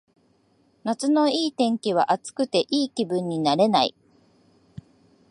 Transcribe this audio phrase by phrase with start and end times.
[0.83, 3.93] 夏のいい天気は暑くていい気分になれない